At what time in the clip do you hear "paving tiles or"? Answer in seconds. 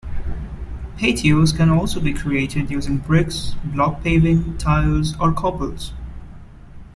4.01-5.31